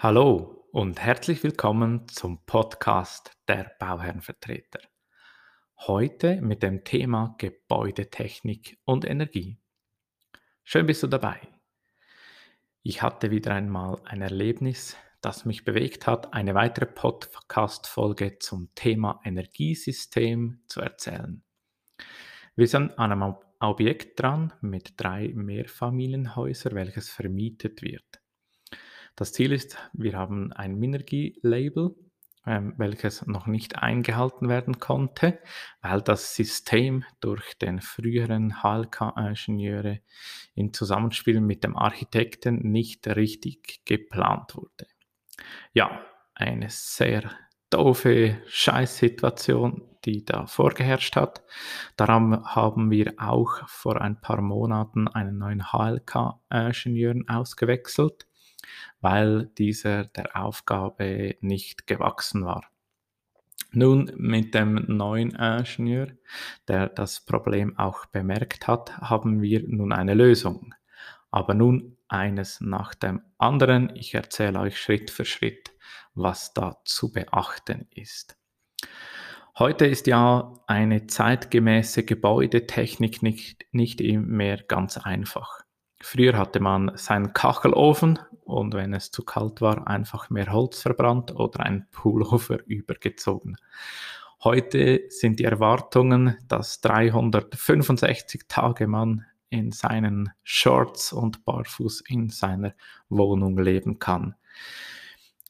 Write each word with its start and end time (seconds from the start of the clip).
Hallo 0.00 0.64
und 0.70 1.00
herzlich 1.00 1.42
willkommen 1.42 2.06
zum 2.06 2.46
Podcast 2.46 3.32
der 3.48 3.72
Bauherrenvertreter. 3.80 4.78
Heute 5.76 6.40
mit 6.40 6.62
dem 6.62 6.84
Thema 6.84 7.34
Gebäudetechnik 7.38 8.78
und 8.84 9.04
Energie. 9.04 9.58
Schön 10.62 10.86
bist 10.86 11.02
du 11.02 11.08
dabei. 11.08 11.40
Ich 12.84 13.02
hatte 13.02 13.32
wieder 13.32 13.52
einmal 13.52 14.00
ein 14.04 14.22
Erlebnis, 14.22 14.96
das 15.20 15.44
mich 15.44 15.64
bewegt 15.64 16.06
hat, 16.06 16.32
eine 16.32 16.54
weitere 16.54 16.86
Podcast-Folge 16.86 18.38
zum 18.38 18.72
Thema 18.76 19.20
Energiesystem 19.24 20.62
zu 20.68 20.80
erzählen. 20.80 21.42
Wir 22.54 22.68
sind 22.68 22.96
an 23.00 23.10
einem 23.10 23.34
Objekt 23.58 24.20
dran 24.20 24.52
mit 24.60 24.92
drei 24.96 25.32
Mehrfamilienhäusern, 25.34 26.76
welches 26.76 27.10
vermietet 27.10 27.82
wird. 27.82 28.20
Das 29.18 29.32
Ziel 29.32 29.50
ist, 29.50 29.76
wir 29.94 30.16
haben 30.16 30.52
ein 30.52 30.76
Minergie-Label, 30.76 31.96
ähm, 32.46 32.74
welches 32.76 33.26
noch 33.26 33.48
nicht 33.48 33.76
eingehalten 33.76 34.48
werden 34.48 34.78
konnte, 34.78 35.40
weil 35.82 36.02
das 36.02 36.36
System 36.36 37.02
durch 37.18 37.58
den 37.58 37.80
früheren 37.80 38.62
HLK-Ingenieure 38.62 39.98
in 40.54 40.72
Zusammenspiel 40.72 41.40
mit 41.40 41.64
dem 41.64 41.76
Architekten 41.76 42.70
nicht 42.70 43.08
richtig 43.08 43.84
geplant 43.84 44.54
wurde. 44.54 44.86
Ja, 45.72 46.00
eine 46.36 46.70
sehr 46.70 47.28
doofe 47.70 48.40
Scheißsituation, 48.46 49.82
die 50.04 50.24
da 50.24 50.46
vorgeherrscht 50.46 51.16
hat. 51.16 51.42
Daran 51.96 52.44
haben 52.44 52.92
wir 52.92 53.14
auch 53.18 53.66
vor 53.66 54.00
ein 54.00 54.20
paar 54.20 54.42
Monaten 54.42 55.08
einen 55.08 55.38
neuen 55.38 55.72
HLK-Ingenieur 55.72 57.16
ausgewechselt 57.26 58.27
weil 59.00 59.46
dieser 59.58 60.04
der 60.04 60.36
Aufgabe 60.36 61.36
nicht 61.40 61.86
gewachsen 61.86 62.44
war. 62.44 62.64
Nun 63.70 64.10
mit 64.16 64.54
dem 64.54 64.84
neuen 64.88 65.34
Ingenieur, 65.34 66.08
der 66.68 66.88
das 66.88 67.24
Problem 67.24 67.78
auch 67.78 68.06
bemerkt 68.06 68.66
hat, 68.66 68.96
haben 68.98 69.42
wir 69.42 69.62
nun 69.66 69.92
eine 69.92 70.14
Lösung. 70.14 70.74
Aber 71.30 71.52
nun 71.52 71.98
eines 72.08 72.60
nach 72.60 72.94
dem 72.94 73.20
anderen. 73.36 73.94
Ich 73.94 74.14
erzähle 74.14 74.60
euch 74.60 74.80
Schritt 74.80 75.10
für 75.10 75.24
Schritt, 75.24 75.72
was 76.14 76.54
da 76.54 76.80
zu 76.84 77.12
beachten 77.12 77.86
ist. 77.94 78.36
Heute 79.58 79.86
ist 79.86 80.06
ja 80.06 80.54
eine 80.66 81.06
zeitgemäße 81.06 82.04
Gebäudetechnik 82.04 83.22
nicht, 83.22 83.66
nicht 83.72 84.00
mehr 84.00 84.56
ganz 84.56 84.96
einfach. 84.98 85.64
Früher 86.00 86.38
hatte 86.38 86.60
man 86.60 86.92
seinen 86.96 87.32
Kachelofen 87.32 88.18
und 88.44 88.74
wenn 88.74 88.94
es 88.94 89.10
zu 89.10 89.24
kalt 89.24 89.60
war, 89.60 89.86
einfach 89.88 90.30
mehr 90.30 90.52
Holz 90.52 90.82
verbrannt 90.82 91.34
oder 91.34 91.60
ein 91.60 91.86
Pullover 91.90 92.58
übergezogen. 92.66 93.56
Heute 94.44 95.02
sind 95.08 95.40
die 95.40 95.44
Erwartungen, 95.44 96.36
dass 96.46 96.80
365 96.80 98.42
Tage 98.46 98.86
man 98.86 99.24
in 99.50 99.72
seinen 99.72 100.30
Shorts 100.44 101.12
und 101.12 101.44
barfuß 101.44 102.04
in 102.08 102.28
seiner 102.28 102.74
Wohnung 103.08 103.58
leben 103.58 103.98
kann. 103.98 104.36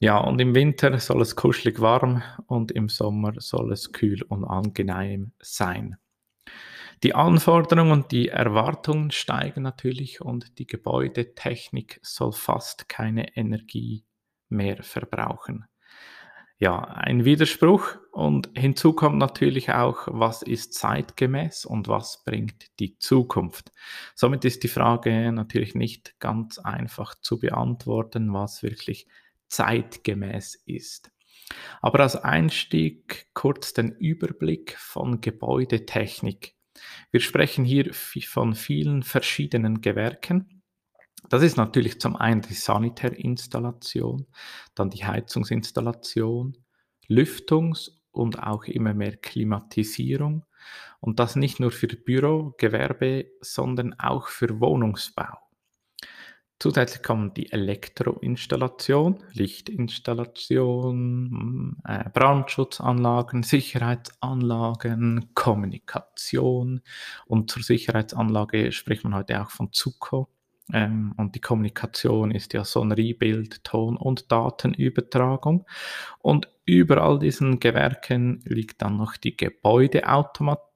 Ja, 0.00 0.18
und 0.18 0.40
im 0.40 0.54
Winter 0.54 0.98
soll 1.00 1.22
es 1.22 1.34
kuschelig 1.34 1.80
warm 1.80 2.22
und 2.46 2.70
im 2.70 2.88
Sommer 2.88 3.34
soll 3.38 3.72
es 3.72 3.92
kühl 3.92 4.22
und 4.22 4.44
angenehm 4.44 5.32
sein. 5.40 5.96
Die 7.02 7.14
Anforderungen 7.14 7.92
und 7.92 8.12
die 8.12 8.28
Erwartungen 8.28 9.10
steigen 9.12 9.62
natürlich 9.62 10.20
und 10.20 10.58
die 10.58 10.66
Gebäudetechnik 10.66 12.00
soll 12.02 12.32
fast 12.32 12.88
keine 12.88 13.36
Energie 13.36 14.04
mehr 14.48 14.82
verbrauchen. 14.82 15.66
Ja, 16.60 16.82
ein 16.82 17.24
Widerspruch 17.24 17.98
und 18.10 18.50
hinzu 18.56 18.92
kommt 18.92 19.18
natürlich 19.18 19.70
auch, 19.70 20.08
was 20.10 20.42
ist 20.42 20.74
zeitgemäß 20.74 21.64
und 21.64 21.86
was 21.86 22.24
bringt 22.24 22.66
die 22.80 22.98
Zukunft. 22.98 23.70
Somit 24.16 24.44
ist 24.44 24.64
die 24.64 24.68
Frage 24.68 25.30
natürlich 25.30 25.76
nicht 25.76 26.18
ganz 26.18 26.58
einfach 26.58 27.14
zu 27.20 27.38
beantworten, 27.38 28.32
was 28.32 28.64
wirklich 28.64 29.06
zeitgemäß 29.46 30.56
ist. 30.66 31.12
Aber 31.80 32.00
als 32.00 32.16
Einstieg 32.16 33.28
kurz 33.34 33.72
den 33.72 33.92
Überblick 33.92 34.76
von 34.78 35.20
Gebäudetechnik. 35.20 36.57
Wir 37.10 37.20
sprechen 37.20 37.64
hier 37.64 37.92
von 37.92 38.54
vielen 38.54 39.02
verschiedenen 39.02 39.80
Gewerken. 39.80 40.62
Das 41.28 41.42
ist 41.42 41.56
natürlich 41.56 42.00
zum 42.00 42.16
einen 42.16 42.42
die 42.42 42.54
Sanitärinstallation, 42.54 44.26
dann 44.74 44.90
die 44.90 45.04
Heizungsinstallation, 45.04 46.56
Lüftungs- 47.08 47.90
und 48.12 48.42
auch 48.42 48.64
immer 48.64 48.94
mehr 48.94 49.16
Klimatisierung. 49.16 50.44
Und 51.00 51.18
das 51.20 51.36
nicht 51.36 51.60
nur 51.60 51.70
für 51.70 51.88
Büro, 51.88 52.54
Gewerbe, 52.58 53.26
sondern 53.40 53.94
auch 53.98 54.28
für 54.28 54.60
Wohnungsbau. 54.60 55.47
Zusätzlich 56.60 57.04
kommen 57.04 57.32
die 57.34 57.52
Elektroinstallation, 57.52 59.22
Lichtinstallation, 59.32 61.76
äh, 61.84 62.10
Brandschutzanlagen, 62.12 63.44
Sicherheitsanlagen, 63.44 65.30
Kommunikation. 65.34 66.80
Und 67.26 67.52
zur 67.52 67.62
Sicherheitsanlage 67.62 68.72
spricht 68.72 69.04
man 69.04 69.14
heute 69.14 69.40
auch 69.40 69.50
von 69.50 69.72
ZUKO. 69.72 70.26
Ähm, 70.72 71.14
und 71.16 71.36
die 71.36 71.40
Kommunikation 71.40 72.32
ist 72.32 72.52
ja 72.54 72.64
Sonnerie, 72.64 73.14
Bild, 73.14 73.62
Ton 73.62 73.96
und 73.96 74.32
Datenübertragung. 74.32 75.64
Und 76.18 76.48
über 76.64 77.02
all 77.02 77.20
diesen 77.20 77.60
Gewerken 77.60 78.40
liegt 78.44 78.82
dann 78.82 78.96
noch 78.96 79.16
die 79.16 79.36
Organisation, 79.36 80.67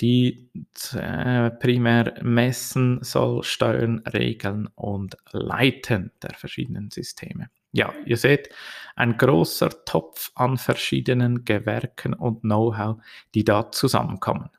die 0.00 0.50
äh, 0.94 1.50
primär 1.50 2.14
messen 2.22 3.02
soll, 3.02 3.42
steuern, 3.42 4.02
regeln 4.12 4.68
und 4.74 5.16
leiten 5.32 6.12
der 6.22 6.34
verschiedenen 6.34 6.90
Systeme. 6.90 7.50
Ja, 7.72 7.92
ihr 8.06 8.16
seht, 8.16 8.48
ein 8.96 9.16
großer 9.16 9.84
Topf 9.84 10.32
an 10.34 10.56
verschiedenen 10.56 11.44
Gewerken 11.44 12.14
und 12.14 12.40
Know-how, 12.40 13.00
die 13.34 13.44
da 13.44 13.70
zusammenkommen. 13.70 14.50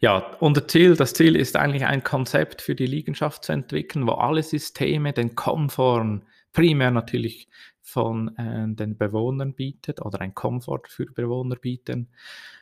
Ja, 0.00 0.18
und 0.40 0.70
Ziel, 0.70 0.96
das 0.96 1.14
Ziel 1.14 1.36
ist 1.36 1.56
eigentlich 1.56 1.84
ein 1.84 2.02
Konzept 2.02 2.62
für 2.62 2.74
die 2.74 2.86
Liegenschaft 2.86 3.44
zu 3.44 3.52
entwickeln, 3.52 4.06
wo 4.06 4.12
alle 4.12 4.42
Systeme 4.42 5.12
den 5.12 5.34
Komfort 5.34 6.22
primär 6.52 6.90
natürlich 6.90 7.48
von 7.82 8.36
äh, 8.36 8.74
den 8.74 8.96
Bewohnern 8.96 9.54
bietet 9.54 10.00
oder 10.00 10.20
ein 10.20 10.34
Komfort 10.34 10.84
für 10.88 11.06
Bewohner 11.06 11.56
bieten, 11.56 12.08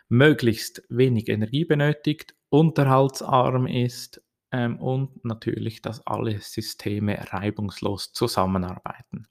möglichst 0.08 0.82
wenig 0.88 1.28
Energie 1.28 1.64
benötigt, 1.64 2.34
unterhaltsarm 2.48 3.66
ist 3.66 4.22
ähm, 4.50 4.78
und 4.78 5.24
natürlich, 5.24 5.82
dass 5.82 6.06
alle 6.06 6.40
Systeme 6.40 7.32
reibungslos 7.32 8.12
zusammenarbeiten. 8.12 9.26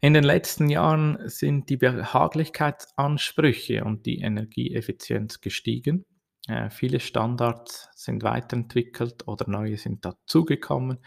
In 0.00 0.14
den 0.14 0.24
letzten 0.24 0.68
Jahren 0.68 1.18
sind 1.28 1.70
die 1.70 1.76
Behaglichkeitsansprüche 1.76 3.84
und 3.84 4.06
die 4.06 4.20
Energieeffizienz 4.20 5.40
gestiegen. 5.40 6.04
Äh, 6.48 6.70
viele 6.70 6.98
Standards 6.98 7.90
sind 7.94 8.22
weiterentwickelt 8.22 9.28
oder 9.28 9.48
neue 9.50 9.76
sind 9.76 10.04
dazugekommen. 10.06 10.98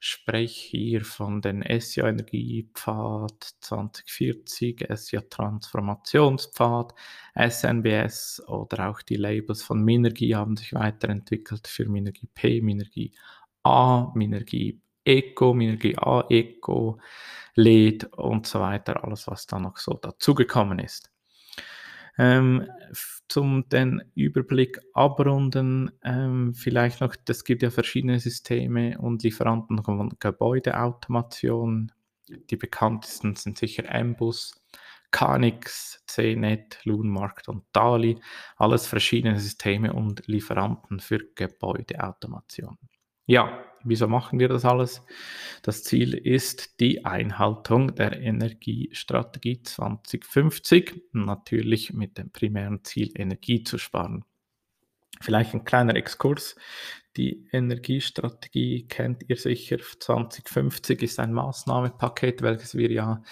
Sprich 0.00 0.56
hier 0.56 1.04
von 1.04 1.40
den 1.40 1.62
SIA 1.80 2.08
Energiepfad 2.08 3.54
2040, 3.60 4.86
SIA 4.94 5.20
Transformationspfad, 5.30 6.94
SNBS 7.36 8.42
oder 8.48 8.88
auch 8.90 9.00
die 9.02 9.16
Labels 9.16 9.62
von 9.62 9.84
Minergie 9.84 10.34
haben 10.34 10.56
sich 10.56 10.74
weiterentwickelt 10.74 11.68
für 11.68 11.88
Minergie 11.88 12.28
P, 12.34 12.60
Minergie 12.60 13.12
A, 13.62 14.10
Minergie 14.16 14.80
Eco, 15.04 15.54
Minergie 15.54 15.96
A, 15.96 16.24
Eco, 16.28 16.98
LED 17.54 18.04
und 18.16 18.46
so 18.46 18.60
weiter, 18.60 19.04
alles 19.04 19.28
was 19.28 19.46
da 19.46 19.58
noch 19.60 19.76
so 19.78 19.94
dazugekommen 19.94 20.80
ist. 20.80 21.10
Ähm, 22.18 22.66
zum 23.28 23.68
den 23.68 24.02
Überblick 24.14 24.80
abrunden, 24.94 25.92
ähm, 26.02 26.54
vielleicht 26.54 27.00
noch, 27.00 27.14
es 27.28 27.44
gibt 27.44 27.62
ja 27.62 27.70
verschiedene 27.70 28.18
Systeme 28.18 28.98
und 28.98 29.22
Lieferanten 29.22 29.82
von 29.82 30.16
Gebäudeautomation. 30.18 31.92
Die 32.28 32.56
bekanntesten 32.56 33.36
sind 33.36 33.58
sicher 33.58 33.84
Mbus, 34.02 34.64
Canix, 35.10 36.02
CNET, 36.06 36.80
Loonmarkt 36.84 37.48
und 37.48 37.64
DALI. 37.72 38.20
Alles 38.56 38.86
verschiedene 38.86 39.38
Systeme 39.38 39.92
und 39.92 40.26
Lieferanten 40.26 41.00
für 41.00 41.20
Gebäudeautomation. 41.34 42.78
Ja, 43.26 43.64
wieso 43.88 44.06
machen 44.08 44.38
wir 44.38 44.48
das 44.48 44.64
alles? 44.64 45.02
Das 45.62 45.82
Ziel 45.82 46.14
ist 46.14 46.80
die 46.80 47.04
Einhaltung 47.04 47.94
der 47.94 48.20
Energiestrategie 48.20 49.62
2050, 49.62 51.02
natürlich 51.12 51.92
mit 51.92 52.18
dem 52.18 52.30
primären 52.30 52.84
Ziel, 52.84 53.10
Energie 53.14 53.62
zu 53.62 53.78
sparen. 53.78 54.24
Vielleicht 55.20 55.54
ein 55.54 55.64
kleiner 55.64 55.96
Exkurs. 55.96 56.56
Die 57.16 57.48
Energiestrategie 57.50 58.86
kennt 58.86 59.28
ihr 59.28 59.36
sicher. 59.36 59.78
2050 59.78 61.02
ist 61.02 61.18
ein 61.18 61.32
Maßnahmenpaket, 61.32 62.42
welches 62.42 62.76
wir 62.76 62.92
ja 62.92 63.22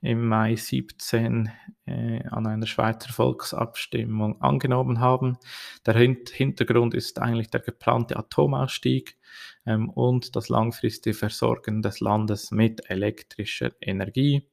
im 0.00 0.26
Mai 0.26 0.56
17 0.56 1.50
äh, 1.86 2.24
an 2.28 2.46
einer 2.46 2.66
Schweizer 2.66 3.12
Volksabstimmung 3.12 4.40
angenommen 4.40 5.00
haben. 5.00 5.36
Der 5.84 5.94
Hintergrund 5.94 6.94
ist 6.94 7.18
eigentlich 7.18 7.50
der 7.50 7.60
geplante 7.60 8.16
Atomausstieg 8.16 9.18
ähm, 9.66 9.90
und 9.90 10.36
das 10.36 10.48
langfristige 10.48 11.14
Versorgen 11.14 11.82
des 11.82 12.00
Landes 12.00 12.50
mit 12.50 12.88
elektrischer 12.88 13.72
Energie. 13.80 14.46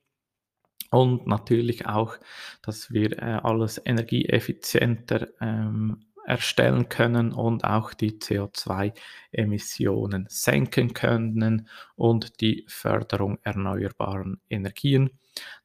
Und 0.90 1.28
natürlich 1.28 1.86
auch, 1.86 2.18
dass 2.62 2.92
wir 2.92 3.18
äh, 3.22 3.40
alles 3.44 3.82
energieeffizienter 3.84 5.28
ähm, 5.42 6.07
erstellen 6.28 6.90
können 6.90 7.32
und 7.32 7.64
auch 7.64 7.94
die 7.94 8.20
CO2-Emissionen 8.20 10.26
senken 10.30 10.94
können 10.94 11.70
und 11.96 12.42
die 12.42 12.66
Förderung 12.68 13.40
erneuerbaren 13.44 14.42
Energien. 14.50 15.12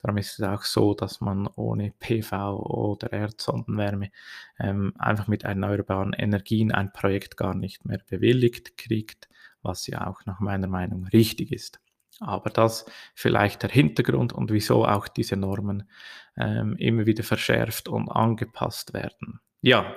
Darum 0.03 0.19
ist 0.19 0.39
es 0.39 0.45
auch 0.45 0.63
so, 0.63 0.95
dass 0.95 1.21
man 1.21 1.49
ohne 1.57 1.93
PV 1.99 2.59
oder 2.59 3.13
Erdsondenwärme 3.13 4.11
ähm, 4.61 4.93
einfach 4.99 5.27
mit 5.27 5.43
erneuerbaren 5.43 6.13
Energien 6.13 6.71
ein 6.71 6.93
Projekt 6.93 7.37
gar 7.37 7.55
nicht 7.55 7.85
mehr 7.85 8.01
bewilligt 8.09 8.77
kriegt, 8.77 9.29
was 9.63 9.89
ja 9.89 10.07
auch 10.07 10.25
nach 10.27 10.39
meiner 10.41 10.69
Meinung 10.69 11.09
richtig 11.09 11.51
ist. 11.53 11.81
Aber 12.21 12.51
das 12.51 12.87
vielleicht 13.15 13.65
der 13.65 13.71
Hintergrund 13.71 14.33
und 14.33 14.53
wieso 14.53 14.87
auch 14.87 15.09
diese 15.09 15.37
Normen 15.37 15.89
ähm, 16.37 16.77
immer 16.77 17.07
wieder 17.07 17.25
verschärft 17.25 17.89
und 17.89 18.11
angepasst 18.11 18.93
werden. 18.93 19.41
Ja, 19.63 19.97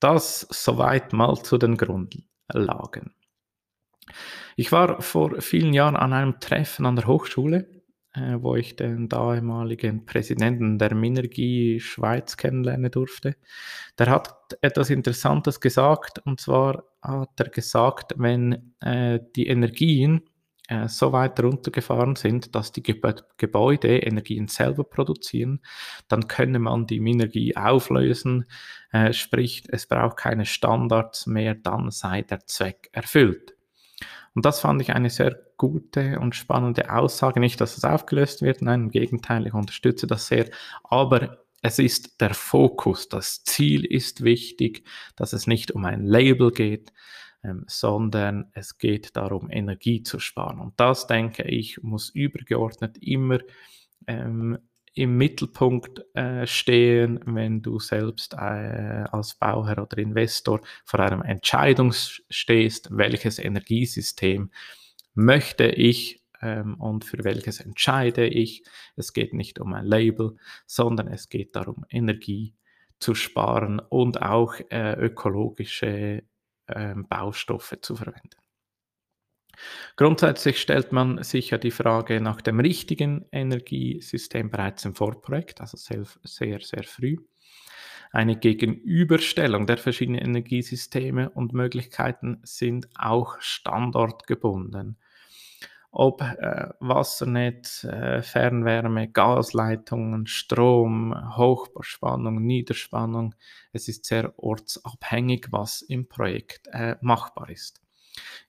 das 0.00 0.46
soweit 0.50 1.12
mal 1.12 1.36
zu 1.42 1.58
den 1.58 1.76
Grundlagen. 1.76 3.14
Ich 4.56 4.70
war 4.70 5.00
vor 5.00 5.40
vielen 5.40 5.72
Jahren 5.72 5.96
an 5.96 6.12
einem 6.12 6.38
Treffen 6.40 6.86
an 6.86 6.96
der 6.96 7.06
Hochschule 7.06 7.74
äh, 8.14 8.36
wo 8.40 8.54
ich 8.54 8.76
den 8.76 9.08
damaligen 9.08 10.06
Präsidenten 10.06 10.78
der 10.78 10.94
Minergie 10.94 11.80
Schweiz 11.80 12.36
kennenlernen 12.36 12.90
durfte. 12.90 13.36
Der 13.98 14.08
hat 14.08 14.56
etwas 14.60 14.90
Interessantes 14.90 15.60
gesagt, 15.60 16.20
und 16.24 16.40
zwar 16.40 16.84
hat 17.02 17.40
er 17.40 17.48
gesagt, 17.48 18.14
wenn 18.16 18.74
äh, 18.80 19.18
die 19.34 19.48
Energien 19.48 20.22
äh, 20.68 20.88
so 20.88 21.12
weit 21.12 21.40
runtergefahren 21.40 22.16
sind, 22.16 22.54
dass 22.54 22.72
die 22.72 22.82
Geb 22.82 23.04
Gebäude 23.36 23.98
Energien 23.98 24.48
selber 24.48 24.84
produzieren, 24.84 25.60
dann 26.08 26.26
könne 26.28 26.58
man 26.58 26.86
die 26.86 27.00
Minergie 27.00 27.56
auflösen, 27.56 28.46
äh, 28.92 29.12
sprich 29.12 29.64
es 29.68 29.86
braucht 29.86 30.16
keine 30.16 30.46
Standards 30.46 31.26
mehr, 31.26 31.54
dann 31.54 31.90
sei 31.90 32.22
der 32.22 32.46
Zweck 32.46 32.88
erfüllt. 32.92 33.54
Und 34.34 34.44
das 34.44 34.60
fand 34.60 34.82
ich 34.82 34.92
eine 34.92 35.10
sehr 35.10 35.38
gute 35.56 36.18
und 36.18 36.34
spannende 36.34 36.90
Aussage. 36.90 37.40
Nicht, 37.40 37.60
dass 37.60 37.76
es 37.76 37.84
aufgelöst 37.84 38.42
wird, 38.42 38.62
nein, 38.62 38.84
im 38.84 38.90
Gegenteil, 38.90 39.46
ich 39.46 39.54
unterstütze 39.54 40.06
das 40.06 40.26
sehr. 40.26 40.50
Aber 40.82 41.43
es 41.64 41.78
ist 41.78 42.20
der 42.20 42.34
Fokus, 42.34 43.08
das 43.08 43.42
Ziel 43.42 43.86
ist 43.86 44.22
wichtig, 44.22 44.86
dass 45.16 45.32
es 45.32 45.46
nicht 45.46 45.72
um 45.72 45.86
ein 45.86 46.04
Label 46.04 46.52
geht, 46.52 46.92
ähm, 47.42 47.64
sondern 47.66 48.50
es 48.52 48.76
geht 48.76 49.16
darum, 49.16 49.50
Energie 49.50 50.02
zu 50.02 50.18
sparen. 50.18 50.60
Und 50.60 50.78
das, 50.78 51.06
denke 51.06 51.44
ich, 51.44 51.82
muss 51.82 52.10
übergeordnet 52.10 52.98
immer 53.00 53.38
ähm, 54.06 54.58
im 54.92 55.16
Mittelpunkt 55.16 56.04
äh, 56.14 56.46
stehen, 56.46 57.20
wenn 57.24 57.62
du 57.62 57.78
selbst 57.80 58.34
äh, 58.34 59.06
als 59.10 59.34
Bauherr 59.34 59.82
oder 59.82 59.96
Investor 59.96 60.60
vor 60.84 61.00
einer 61.00 61.24
Entscheidung 61.24 61.94
stehst, 61.94 62.90
welches 62.90 63.38
Energiesystem 63.38 64.50
möchte 65.14 65.68
ich 65.68 66.23
ähm, 66.44 66.74
und 66.74 67.04
für 67.04 67.24
welches 67.24 67.60
entscheide 67.60 68.26
ich. 68.26 68.62
Es 68.96 69.12
geht 69.12 69.32
nicht 69.32 69.58
um 69.58 69.72
ein 69.72 69.86
Label, 69.86 70.36
sondern 70.66 71.08
es 71.08 71.28
geht 71.28 71.56
darum, 71.56 71.84
Energie 71.90 72.54
zu 73.00 73.14
sparen 73.14 73.80
und 73.80 74.22
auch 74.22 74.54
äh, 74.70 74.94
ökologische 74.94 76.22
ähm, 76.68 77.06
Baustoffe 77.08 77.78
zu 77.80 77.96
verwenden. 77.96 78.36
Grundsätzlich 79.96 80.60
stellt 80.60 80.92
man 80.92 81.22
sich 81.22 81.50
ja 81.50 81.58
die 81.58 81.70
Frage 81.70 82.20
nach 82.20 82.40
dem 82.40 82.60
richtigen 82.60 83.24
Energiesystem 83.30 84.50
bereits 84.50 84.84
im 84.84 84.94
Vorprojekt, 84.94 85.60
also 85.60 85.76
sehr, 85.76 86.04
sehr, 86.24 86.60
sehr 86.60 86.84
früh. 86.84 87.16
Eine 88.10 88.36
Gegenüberstellung 88.36 89.66
der 89.66 89.76
verschiedenen 89.76 90.20
Energiesysteme 90.20 91.30
und 91.30 91.52
Möglichkeiten 91.52 92.40
sind 92.44 92.88
auch 92.96 93.40
standortgebunden. 93.40 94.98
Ob 95.96 96.22
äh, 96.22 96.70
Wassernetz, 96.80 97.84
äh, 97.84 98.20
Fernwärme, 98.20 99.06
Gasleitungen, 99.06 100.26
Strom, 100.26 101.14
Hochspannung, 101.36 102.44
Niederspannung, 102.44 103.36
es 103.72 103.86
ist 103.86 104.04
sehr 104.04 104.36
ortsabhängig, 104.36 105.46
was 105.52 105.82
im 105.82 106.08
Projekt 106.08 106.66
äh, 106.72 106.96
machbar 107.00 107.48
ist. 107.48 107.80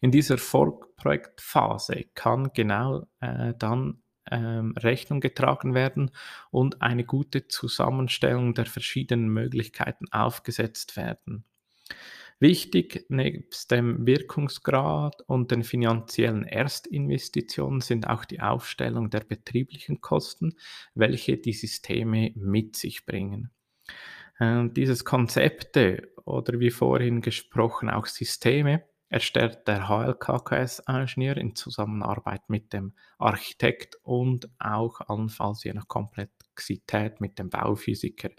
In 0.01 0.09
dieser 0.09 0.39
Vorprojektphase 0.39 2.05
kann 2.15 2.51
genau 2.51 3.05
äh, 3.19 3.53
dann 3.59 4.01
ähm, 4.31 4.73
Rechnung 4.75 5.19
getragen 5.19 5.75
werden 5.75 6.09
und 6.49 6.81
eine 6.81 7.03
gute 7.03 7.47
Zusammenstellung 7.47 8.55
der 8.55 8.65
verschiedenen 8.65 9.29
Möglichkeiten 9.29 10.11
aufgesetzt 10.11 10.97
werden. 10.97 11.45
Wichtig 12.39 13.05
nebst 13.07 13.71
dem 13.71 14.05
Wirkungsgrad 14.05 15.21
und 15.21 15.51
den 15.51 15.63
finanziellen 15.63 16.43
Erstinvestitionen 16.43 17.79
sind 17.79 18.07
auch 18.07 18.25
die 18.25 18.41
Aufstellung 18.41 19.09
der 19.09 19.21
betrieblichen 19.21 20.01
Kosten, 20.01 20.55
welche 20.93 21.37
die 21.37 21.53
Systeme 21.53 22.33
mit 22.35 22.75
sich 22.75 23.05
bringen. 23.05 23.51
Äh, 24.39 24.67
dieses 24.69 25.05
Konzepte 25.05 26.11
oder 26.25 26.59
wie 26.59 26.71
vorhin 26.71 27.21
gesprochen 27.21 27.89
auch 27.89 28.05
Systeme 28.05 28.83
erstellt 29.07 29.67
der 29.67 29.87
HLKKS-Ingenieur 29.87 31.37
in 31.37 31.55
Zusammenarbeit 31.55 32.49
mit 32.49 32.73
dem 32.73 32.93
Architekt 33.17 33.97
und 34.03 34.49
auch 34.59 34.99
allenfalls 34.99 35.63
je 35.63 35.73
nach 35.73 35.87
Komplexität 35.87 37.21
mit 37.21 37.39
dem 37.39 37.49
Bauphysiker. 37.49 38.29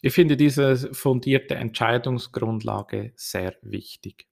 Ich 0.00 0.14
finde 0.14 0.36
diese 0.36 0.94
fundierte 0.94 1.56
Entscheidungsgrundlage 1.56 3.12
sehr 3.16 3.56
wichtig. 3.62 4.28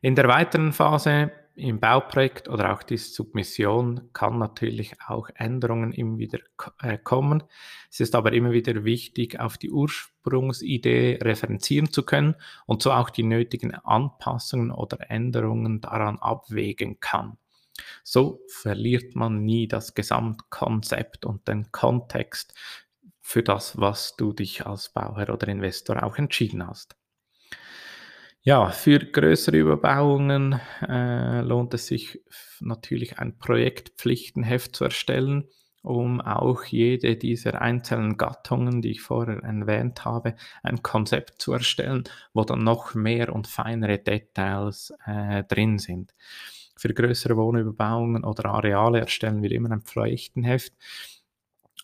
In 0.00 0.14
der 0.14 0.28
weiteren 0.28 0.72
Phase 0.72 1.30
im 1.58 1.80
Bauprojekt 1.80 2.48
oder 2.48 2.72
auch 2.72 2.84
die 2.84 2.96
Submission 2.96 4.10
kann 4.12 4.38
natürlich 4.38 4.94
auch 5.06 5.28
Änderungen 5.34 5.92
immer 5.92 6.18
wieder 6.18 6.38
äh, 6.80 6.98
kommen. 6.98 7.42
Es 7.90 7.98
ist 8.00 8.14
aber 8.14 8.32
immer 8.32 8.52
wieder 8.52 8.84
wichtig, 8.84 9.40
auf 9.40 9.58
die 9.58 9.70
Ursprungsidee 9.70 11.18
referenzieren 11.20 11.92
zu 11.92 12.04
können 12.04 12.36
und 12.66 12.82
so 12.82 12.92
auch 12.92 13.10
die 13.10 13.24
nötigen 13.24 13.74
Anpassungen 13.74 14.70
oder 14.70 15.10
Änderungen 15.10 15.80
daran 15.80 16.18
abwägen 16.18 17.00
kann. 17.00 17.38
So 18.04 18.40
verliert 18.48 19.16
man 19.16 19.44
nie 19.44 19.66
das 19.68 19.94
Gesamtkonzept 19.94 21.24
und 21.24 21.46
den 21.48 21.70
Kontext 21.72 22.54
für 23.28 23.42
das, 23.42 23.78
was 23.78 24.16
du 24.16 24.32
dich 24.32 24.64
als 24.64 24.88
Bauherr 24.88 25.34
oder 25.34 25.48
Investor 25.48 26.02
auch 26.02 26.16
entschieden 26.16 26.66
hast. 26.66 26.96
Ja, 28.40 28.70
für 28.70 29.00
größere 29.00 29.58
Überbauungen 29.58 30.58
äh, 30.80 31.42
lohnt 31.42 31.74
es 31.74 31.88
sich 31.88 32.22
natürlich 32.60 33.18
ein 33.18 33.36
Projektpflichtenheft 33.36 34.74
zu 34.74 34.84
erstellen, 34.84 35.46
um 35.82 36.22
auch 36.22 36.64
jede 36.64 37.16
dieser 37.16 37.60
einzelnen 37.60 38.16
Gattungen, 38.16 38.80
die 38.80 38.92
ich 38.92 39.02
vorher 39.02 39.42
erwähnt 39.42 40.06
habe, 40.06 40.34
ein 40.62 40.82
Konzept 40.82 41.42
zu 41.42 41.52
erstellen, 41.52 42.04
wo 42.32 42.44
dann 42.44 42.64
noch 42.64 42.94
mehr 42.94 43.34
und 43.34 43.46
feinere 43.46 43.98
Details 43.98 44.94
äh, 45.04 45.44
drin 45.44 45.78
sind. 45.78 46.14
Für 46.76 46.94
größere 46.94 47.36
Wohnüberbauungen 47.36 48.24
oder 48.24 48.46
Areale 48.46 49.00
erstellen 49.00 49.42
wir 49.42 49.52
immer 49.52 49.70
ein 49.70 49.82
Pflichtenheft 49.82 50.72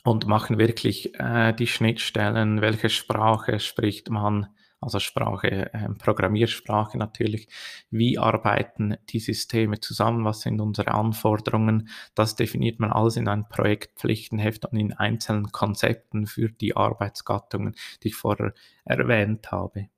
und 0.05 0.27
machen 0.27 0.59
wirklich 0.59 1.19
äh, 1.19 1.53
die 1.55 1.67
Schnittstellen, 1.67 2.61
welche 2.61 2.91
Sprache 2.91 3.59
spricht 3.59 4.11
man, 4.11 4.49
also 4.81 5.01
Sprache, 5.01 5.73
äh, 5.73 5.89
Programmiersprache 5.99 6.99
natürlich, 6.99 7.49
wie 7.91 8.19
arbeiten 8.19 8.97
die 9.09 9.19
Systeme 9.19 9.81
zusammen, 9.81 10.25
was 10.27 10.43
sind 10.43 10.61
unsere 10.61 10.93
Anforderungen, 10.93 11.89
das 12.15 12.37
definiert 12.37 12.81
man 12.81 12.93
alles 12.93 13.17
in 13.17 13.29
einem 13.29 13.49
Projektpflichtenheft 13.49 14.67
und 14.67 14.79
in 14.79 14.93
einzelnen 14.93 15.51
Konzepten 15.53 16.27
für 16.27 16.51
die 16.51 16.77
Arbeitsgattungen, 16.77 17.75
die 18.03 18.09
ich 18.09 18.15
vorher 18.15 18.53
erwähnt 18.85 19.51
habe. 19.51 19.89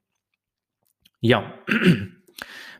Ja, 1.20 1.52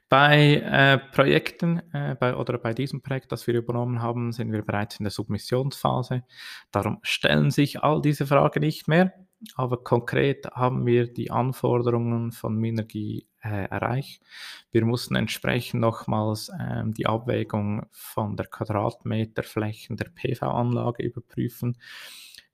bei 0.08 0.56
äh, 0.56 0.98
Projekten 0.98 1.82
äh, 1.92 2.14
bei, 2.18 2.36
oder 2.36 2.58
bei 2.58 2.72
diesem 2.74 3.02
Projekt, 3.02 3.32
das 3.32 3.46
wir 3.46 3.54
übernommen 3.54 4.02
haben, 4.02 4.32
sind 4.32 4.52
wir 4.52 4.62
bereits 4.62 4.98
in 4.98 5.04
der 5.04 5.10
Submissionsphase. 5.10 6.22
Darum 6.70 6.98
stellen 7.02 7.50
sich 7.50 7.82
all 7.82 8.00
diese 8.00 8.26
Fragen 8.26 8.60
nicht 8.60 8.86
mehr. 8.88 9.12
aber 9.54 9.82
konkret 9.82 10.46
haben 10.52 10.86
wir 10.86 11.12
die 11.12 11.30
Anforderungen 11.30 12.32
von 12.32 12.56
Minergie 12.56 13.26
äh, 13.42 13.68
erreicht. 13.68 14.22
Wir 14.70 14.84
mussten 14.84 15.16
entsprechend 15.16 15.80
nochmals 15.80 16.50
ähm, 16.58 16.94
die 16.94 17.06
Abwägung 17.06 17.86
von 17.90 18.36
der 18.36 18.46
Quadratmeterflächen 18.46 19.96
der 19.96 20.10
PV-Anlage 20.10 21.02
überprüfen. 21.02 21.78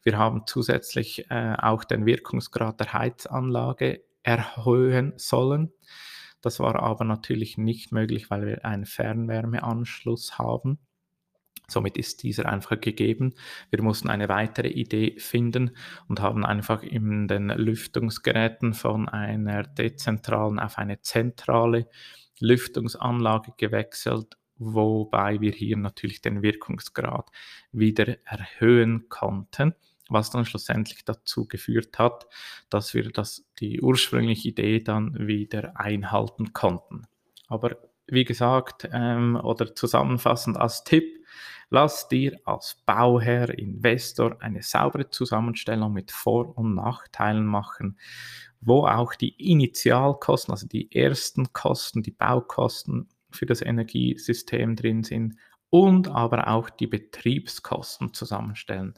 Wir 0.03 0.19
haben 0.19 0.43
zusätzlich 0.47 1.31
äh, 1.31 1.55
auch 1.59 1.85
den 1.85 2.07
Wirkungsgrad 2.07 2.81
der 2.81 2.93
Heizanlage 2.93 4.03
erhöhen 4.23 5.13
sollen. 5.17 5.73
Das 6.43 6.61
war 6.61 6.77
aber 6.83 7.05
natürlich 7.05 7.57
nicht 7.57 7.93
möglich, 7.93 8.31
weil 8.31 8.45
wir 8.47 8.65
einen 8.65 8.85
Fernwärmeanschluss 8.85 10.39
haben. 10.39 10.79
Somit 11.69 11.97
ist 11.97 12.23
dieser 12.23 12.47
einfach 12.47 12.81
gegeben. 12.81 13.35
Wir 13.71 13.83
mussten 13.83 14.11
eine 14.11 14.29
weitere 14.29 14.69
Idee 14.69 15.15
finden 15.19 15.77
und 16.09 16.21
haben 16.21 16.45
einfach 16.45 16.83
in 16.83 17.29
den 17.29 17.49
Lüftungsgeräten 17.49 18.75
von 18.75 19.09
einer 19.09 19.63
dezentralen 19.63 20.59
auf 20.59 20.77
eine 20.77 21.01
zentrale 21.01 21.89
Lüftungsanlage 22.41 23.53
gewechselt, 23.57 24.37
wobei 24.59 25.41
wir 25.41 25.53
hier 25.53 25.77
natürlich 25.77 26.21
den 26.21 26.43
Wirkungsgrad 26.43 27.31
wieder 27.71 28.17
erhöhen 28.27 29.09
konnten 29.09 29.75
was 30.09 30.31
dann 30.31 30.45
schlussendlich 30.45 31.05
dazu 31.05 31.47
geführt 31.47 31.99
hat, 31.99 32.27
dass 32.71 32.95
wir 32.95 33.11
das, 33.11 33.45
die 33.61 33.81
ursprüngliche 33.81 34.49
Idee 34.49 34.81
dann 34.81 35.27
wieder 35.27 35.79
einhalten 35.79 36.53
konnten. 36.53 37.07
Aber 37.49 37.77
wie 38.07 38.25
gesagt, 38.25 38.89
ähm, 38.93 39.37
oder 39.43 39.75
zusammenfassend 39.75 40.57
als 40.57 40.85
Tipp, 40.85 41.25
lass 41.71 42.09
dir 42.09 42.39
als 42.45 42.77
Bauherr, 42.85 43.57
Investor 43.59 44.37
eine 44.41 44.63
saubere 44.63 45.11
Zusammenstellung 45.11 45.93
mit 45.93 46.11
Vor- 46.11 46.57
und 46.57 46.75
Nachteilen 46.75 47.47
machen, 47.47 47.99
wo 48.61 48.87
auch 48.87 49.15
die 49.15 49.51
Initialkosten, 49.51 50.53
also 50.53 50.67
die 50.67 50.95
ersten 50.95 51.53
Kosten, 51.53 52.03
die 52.03 52.11
Baukosten 52.11 53.09
für 53.31 53.47
das 53.47 53.63
Energiesystem 53.63 54.77
drin 54.77 55.05
sind 55.05 55.37
und 55.73 56.09
aber 56.09 56.49
auch 56.49 56.69
die 56.69 56.87
Betriebskosten 56.87 58.13
zusammenstellen. 58.13 58.93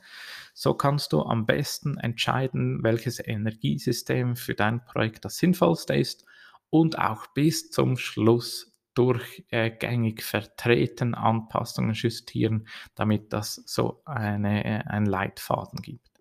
So 0.55 0.75
kannst 0.75 1.13
du 1.13 1.23
am 1.23 1.47
besten 1.47 1.99
entscheiden, 1.99 2.83
welches 2.83 3.25
Energiesystem 3.25 4.35
für 4.35 4.55
dein 4.55 4.85
Projekt 4.85 5.25
das 5.25 5.37
sinnvollste 5.37 5.95
ist 5.95 6.27
und 6.71 6.99
auch 6.99 7.29
bis 7.29 7.71
zum 7.71 7.97
Schluss 7.97 8.77
durchgängig 8.95 10.25
vertreten, 10.25 11.15
Anpassungen 11.15 11.95
justieren, 11.95 12.67
damit 12.97 13.33
das 13.33 13.55
so 13.67 14.03
eine, 14.05 14.85
ein 14.91 15.07
Leitfaden 15.07 15.81
gibt. 15.81 16.21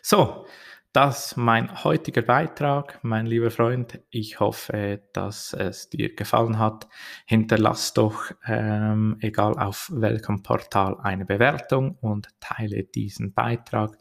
So, 0.00 0.46
das 0.92 1.36
mein 1.36 1.84
heutiger 1.84 2.22
Beitrag, 2.22 2.98
mein 3.02 3.26
lieber 3.26 3.50
Freund. 3.50 4.00
Ich 4.10 4.40
hoffe, 4.40 5.02
dass 5.12 5.52
es 5.52 5.90
dir 5.90 6.14
gefallen 6.14 6.58
hat. 6.58 6.88
Hinterlass 7.26 7.94
doch, 7.94 8.30
ähm, 8.46 9.16
egal 9.20 9.58
auf 9.58 9.90
welchem 9.94 10.42
Portal, 10.42 10.98
eine 11.00 11.24
Bewertung 11.24 11.96
und 12.00 12.28
teile 12.40 12.84
diesen 12.84 13.34
Beitrag, 13.34 13.96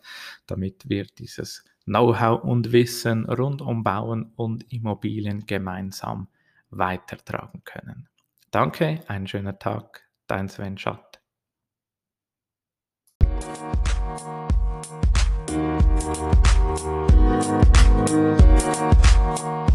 damit 0.46 0.90
wir 0.90 1.06
dieses 1.06 1.66
Know-how 1.86 2.44
und 2.44 2.72
Wissen 2.72 3.26
rund 3.26 3.62
um 3.62 3.84
Bauen 3.84 4.34
und 4.36 4.72
Immobilien 4.72 5.46
gemeinsam 5.46 6.28
weitertragen 6.70 7.64
können. 7.64 8.10
Danke, 8.52 9.02
einen 9.08 9.28
schönen 9.28 9.60
Tag, 9.60 10.08
dein 10.28 10.50
Sven 10.50 10.78
Schatt. 10.78 11.22
Thank 16.08 16.36
you. 16.36 16.47
Thank 16.78 18.12
you. 19.42 19.67